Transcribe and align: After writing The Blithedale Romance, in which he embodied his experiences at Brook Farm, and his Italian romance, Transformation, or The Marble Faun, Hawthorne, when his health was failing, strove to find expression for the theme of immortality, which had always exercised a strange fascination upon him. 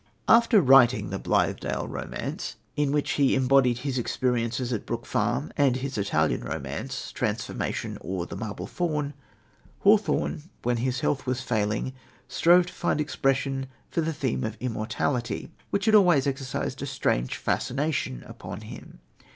After 0.27 0.61
writing 0.61 1.11
The 1.11 1.19
Blithedale 1.19 1.87
Romance, 1.87 2.55
in 2.75 2.91
which 2.91 3.11
he 3.11 3.35
embodied 3.35 3.77
his 3.85 3.99
experiences 3.99 4.73
at 4.73 4.87
Brook 4.87 5.05
Farm, 5.05 5.51
and 5.55 5.75
his 5.75 5.95
Italian 5.95 6.43
romance, 6.43 7.11
Transformation, 7.11 7.99
or 8.01 8.25
The 8.25 8.35
Marble 8.35 8.65
Faun, 8.65 9.13
Hawthorne, 9.81 10.49
when 10.63 10.77
his 10.77 11.01
health 11.01 11.27
was 11.27 11.41
failing, 11.41 11.93
strove 12.27 12.65
to 12.65 12.73
find 12.73 12.99
expression 12.99 13.67
for 13.91 14.01
the 14.01 14.11
theme 14.11 14.43
of 14.43 14.57
immortality, 14.59 15.51
which 15.69 15.85
had 15.85 15.93
always 15.93 16.25
exercised 16.25 16.81
a 16.81 16.87
strange 16.87 17.37
fascination 17.37 18.23
upon 18.25 18.61
him. 18.61 19.01